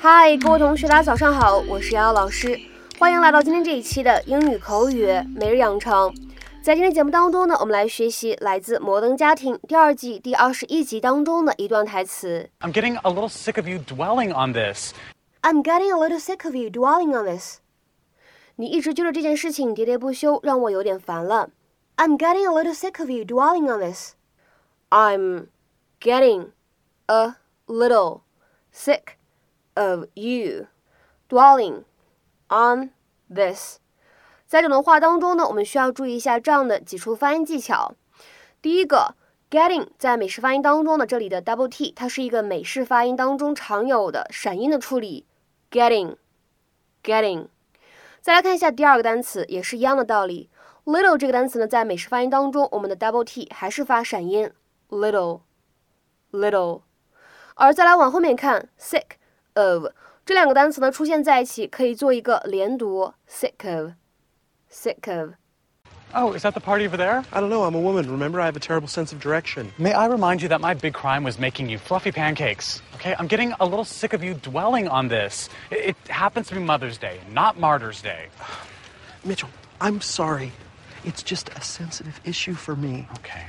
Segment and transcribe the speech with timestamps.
[0.00, 2.58] 嗨，各位同学，大家早上好，我是瑶瑶老师，
[2.98, 5.06] 欢迎来到今天这一期的英语口语
[5.36, 6.12] 每日养成。
[6.62, 12.48] 在今天节目当中呢，我们来学习来自《摩登家庭》第二季第二十一集当中的一段台词。
[12.60, 14.92] I'm getting a little sick of you dwelling on this.
[15.40, 17.58] I'm getting a little sick of you dwelling on this。
[18.54, 21.50] 你一直揪着这件事情喋喋不休，让我有点烦了。
[21.96, 24.12] I'm getting a little sick of you dwelling on this。
[24.90, 25.48] I'm
[26.00, 26.52] getting
[27.06, 27.34] a
[27.66, 28.20] little
[28.72, 29.16] sick
[29.74, 30.68] of you
[31.28, 31.82] dwelling
[32.46, 32.90] on
[33.28, 33.80] this。
[34.52, 37.94] 在整段话当中呢，我们需要注意一下这样的几处发音技巧。
[38.60, 39.14] 第一个
[39.50, 45.24] ，getting 在美式发音当中呢，这里的 double t 它是一个美式发音当中常有的闪音的处理
[45.70, 47.46] ，getting，getting。
[48.20, 50.50] 再来看一下第二个单词，也是一样的道理。
[50.84, 54.50] little 这个单词呢，在美式发音当中，我们的 double t 还是发闪音
[54.90, 56.82] ，little，little。
[57.54, 59.12] 而再来往后面看，sick
[59.54, 59.86] of
[60.26, 63.92] 这两个单词呢出现在一起，可以做一个连读，sick of
[65.08, 67.24] of。Oh, is that the party over there?
[67.32, 67.64] I don't know.
[67.64, 68.10] I'm a woman.
[68.10, 69.72] Remember, I have a terrible sense of direction.
[69.78, 72.82] May I remind you that my big crime was making you fluffy pancakes?
[72.96, 75.48] Okay, I'm getting a little sick of you dwelling on this.
[75.70, 78.26] It, it happens to be Mother's Day, not Martyr's Day.
[79.24, 79.48] Mitchell,
[79.80, 80.52] I'm sorry.
[81.04, 83.08] It's just a sensitive issue for me.
[83.18, 83.46] Okay.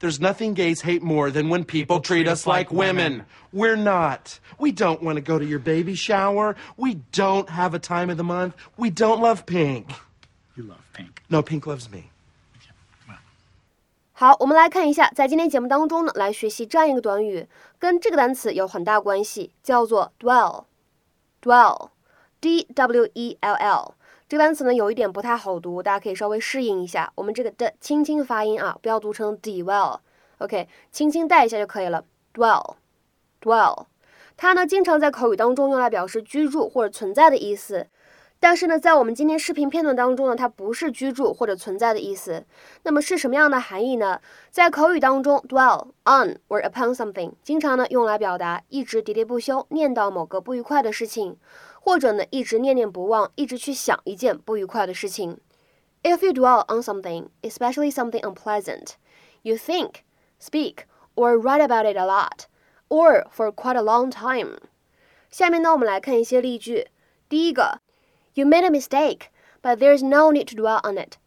[0.00, 3.24] There's nothing gays hate more than when people, treat us like women.
[3.52, 4.38] We're not.
[4.58, 6.54] We don't want to go to your baby shower.
[6.76, 8.54] We don't have a time of the month.
[8.76, 9.90] We don't love pink.
[10.58, 11.22] You love pink.
[11.28, 12.10] No, pink loves me.
[14.12, 17.46] 好，我们来看一下，在今天节目当中呢，来学习这样一个短语，
[17.78, 20.64] 跟这个单词有很大关系，叫做 dwell。
[21.40, 23.94] dwell，d w e l l，
[24.28, 27.12] 这个单词呢有一点不太好读，大家可以稍微适应一下。
[27.14, 30.00] 我们这个的轻轻发音啊，不要读成 dwell。
[30.38, 32.04] OK，轻轻带一下就可以了。
[32.34, 33.86] dwell，dwell，
[34.36, 37.86] 它呢经常在口语当中用来表示居住或者存在的意思。
[38.40, 42.46] 但是呢，在我们今天视频片段当中呢，它不是居住或者存在的意思。
[42.84, 44.20] 那么是什么样的含义呢？
[44.48, 51.36] 在口语当中，dwell on or upon something 经常呢用来表达一直喋喋不休念叨某个不愉快的事情，
[51.80, 55.40] 或者呢一直念念不忘，一直去想一件不愉快的事情。
[56.04, 58.90] If you dwell on something, especially something unpleasant,
[59.42, 60.02] you think,
[60.40, 60.84] speak,
[61.16, 62.44] or write about it a lot,
[62.88, 64.58] or for quite a long time.
[65.28, 66.86] 下面呢，我们来看一些例句。
[67.28, 67.80] 第一个。
[68.37, 69.27] You made a mistake,
[69.61, 71.17] but there's no need to dwell on it.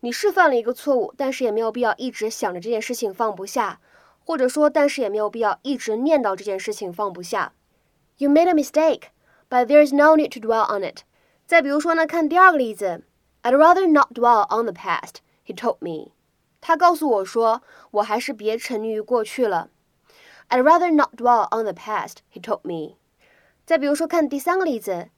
[0.00, 3.80] 你是犯了一个错误，但是也没有必要一直想着这件事情放不下，
[4.24, 7.54] 或者说，但是也没有必要一直念叨这件事情放不下。
[8.18, 9.04] You made a mistake,
[9.48, 11.04] but there's no need to dwell on it.
[11.46, 13.02] 再比如说呢，看第二个例子，
[13.42, 15.16] I'd rather not dwell on the past.
[15.46, 16.12] He told me.
[16.60, 19.70] 他告诉我说，我还是别沉溺于过去了。
[20.50, 22.16] I'd rather not dwell on the past.
[22.30, 22.96] He told me.
[23.64, 25.08] 再比如说，看第三个例子。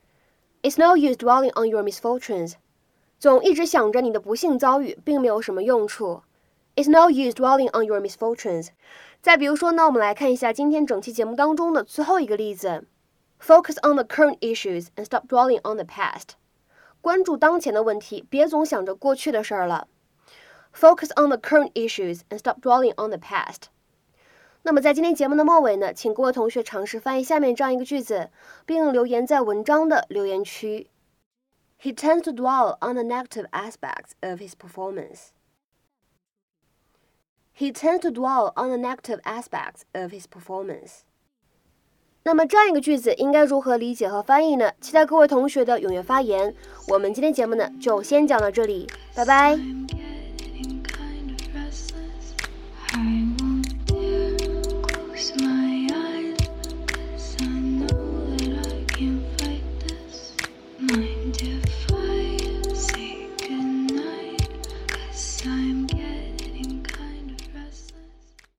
[0.63, 2.55] It's no use dwelling on your misfortunes.
[3.19, 6.23] 总一直想着你的不幸遭遇，并没有什么用处。
[6.75, 8.69] It's no use dwelling on your misfortunes.
[9.23, 12.85] 再比如说呢，我们来看一下今天整期节目当中的最后一个例子：
[13.41, 16.35] Focus on the current issues and stop dwelling on the past.
[17.01, 19.89] 关注当前的问题，别总想着过去的事儿了。
[20.75, 23.69] Focus on the current issues and stop dwelling on the past.
[24.64, 28.30] 那么在今天节目的末尾呢，请各位同学尝试翻译下面这样一个句子，
[28.66, 30.88] 并留言在文章的留言区。
[31.82, 35.30] He tends to dwell on the negative aspects of his performance.
[37.58, 41.00] He tends to dwell on the negative aspects of his performance.
[42.24, 44.72] 那么这样一个句子应该如何理解和翻译呢？
[44.80, 46.56] 期待各位同学的踊跃发言。
[46.88, 50.01] 我们今天节目呢就先讲到这里，拜拜。